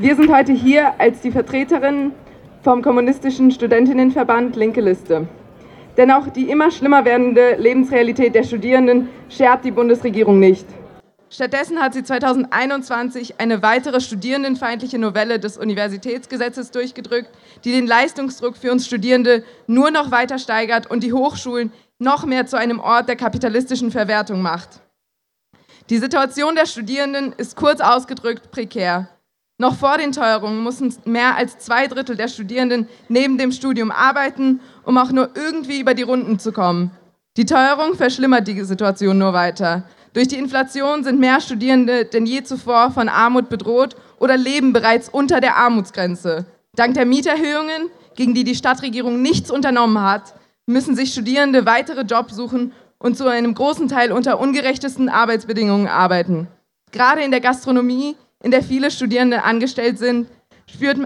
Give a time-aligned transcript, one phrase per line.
[0.00, 2.12] Wir sind heute hier als die Vertreterin
[2.62, 5.26] vom Kommunistischen Studentinnenverband Linke Liste.
[5.96, 10.66] Denn auch die immer schlimmer werdende Lebensrealität der Studierenden schert die Bundesregierung nicht.
[11.30, 17.30] Stattdessen hat sie 2021 eine weitere studierendenfeindliche Novelle des Universitätsgesetzes durchgedrückt,
[17.64, 22.46] die den Leistungsdruck für uns Studierende nur noch weiter steigert und die Hochschulen noch mehr
[22.46, 24.80] zu einem Ort der kapitalistischen Verwertung macht.
[25.90, 29.08] Die Situation der Studierenden ist kurz ausgedrückt prekär.
[29.60, 34.60] Noch vor den Teuerungen mussten mehr als zwei Drittel der Studierenden neben dem Studium arbeiten,
[34.84, 36.92] um auch nur irgendwie über die Runden zu kommen.
[37.36, 39.82] Die Teuerung verschlimmert die Situation nur weiter.
[40.12, 45.08] Durch die Inflation sind mehr Studierende denn je zuvor von Armut bedroht oder leben bereits
[45.08, 46.46] unter der Armutsgrenze.
[46.76, 50.34] Dank der Mieterhöhungen, gegen die die Stadtregierung nichts unternommen hat,
[50.66, 56.46] müssen sich Studierende weitere Jobs suchen und zu einem großen Teil unter ungerechtesten Arbeitsbedingungen arbeiten.
[56.92, 60.28] Gerade in der Gastronomie in der viele Studierende angestellt sind,
[60.66, 60.98] spürt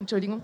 [0.00, 0.42] Entschuldigung,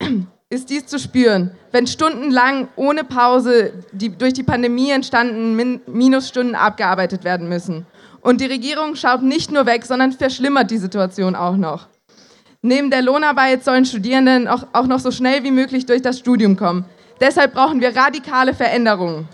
[0.50, 6.54] ist dies zu spüren, wenn stundenlang ohne Pause die durch die Pandemie entstandenen Min Minusstunden
[6.54, 7.86] abgearbeitet werden müssen.
[8.20, 11.86] Und die Regierung schaut nicht nur weg, sondern verschlimmert die Situation auch noch.
[12.62, 16.56] Neben der Lohnarbeit sollen Studierende auch, auch noch so schnell wie möglich durch das Studium
[16.56, 16.84] kommen.
[17.20, 19.28] Deshalb brauchen wir radikale Veränderungen.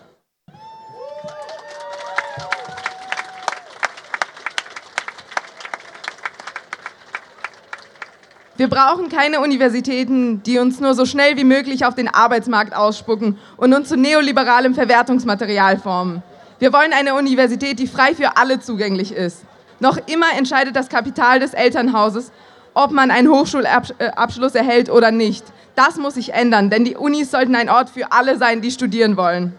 [8.56, 13.38] Wir brauchen keine Universitäten, die uns nur so schnell wie möglich auf den Arbeitsmarkt ausspucken
[13.56, 16.22] und uns zu neoliberalem Verwertungsmaterial formen.
[16.58, 19.44] Wir wollen eine Universität, die frei für alle zugänglich ist.
[19.80, 22.30] Noch immer entscheidet das Kapital des Elternhauses,
[22.74, 25.44] ob man einen Hochschulabschluss erhält oder nicht.
[25.74, 29.16] Das muss sich ändern, denn die Unis sollten ein Ort für alle sein, die studieren
[29.16, 29.54] wollen.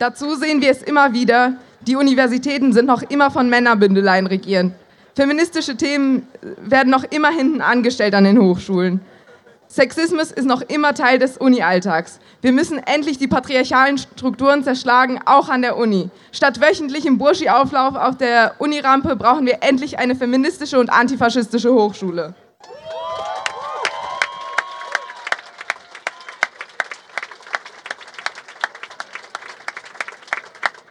[0.00, 4.72] Dazu sehen wir es immer wieder, die Universitäten sind noch immer von Männerbündeleien regiert.
[5.14, 6.26] Feministische Themen
[6.56, 9.02] werden noch immer hinten angestellt an den Hochschulen.
[9.68, 12.18] Sexismus ist noch immer Teil des Uni-Alltags.
[12.40, 16.08] Wir müssen endlich die patriarchalen Strukturen zerschlagen, auch an der Uni.
[16.32, 22.32] Statt wöchentlichem Burschi-Auflauf auf der Unirampe brauchen wir endlich eine feministische und antifaschistische Hochschule.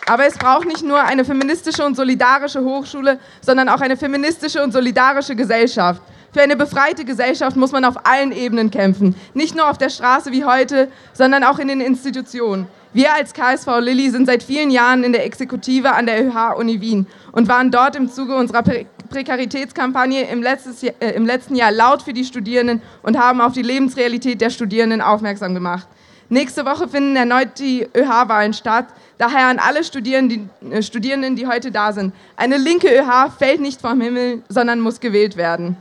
[0.09, 4.71] Aber es braucht nicht nur eine feministische und solidarische Hochschule, sondern auch eine feministische und
[4.71, 6.01] solidarische Gesellschaft.
[6.33, 9.13] Für eine befreite Gesellschaft muss man auf allen Ebenen kämpfen.
[9.35, 12.65] Nicht nur auf der Straße wie heute, sondern auch in den Institutionen.
[12.91, 16.81] Wir als KSV Lilly sind seit vielen Jahren in der Exekutive an der ÖH Uni
[16.81, 20.57] Wien und waren dort im Zuge unserer Pre Prekaritätskampagne im, Jahr,
[20.99, 25.01] äh, im letzten Jahr laut für die Studierenden und haben auf die Lebensrealität der Studierenden
[25.01, 25.87] aufmerksam gemacht.
[26.29, 28.85] Nächste Woche finden erneut die ÖH-Wahlen statt.
[29.17, 32.13] Daher an alle Studierenden die, äh, Studierenden, die heute da sind.
[32.35, 35.78] Eine linke ÖH fällt nicht vom Himmel, sondern muss gewählt werden.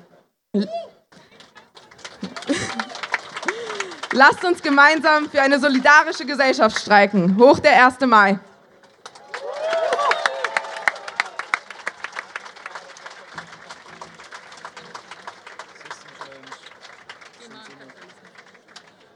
[4.12, 7.36] Lasst uns gemeinsam für eine solidarische Gesellschaft streiken.
[7.38, 8.00] Hoch der 1.
[8.06, 8.40] Mai.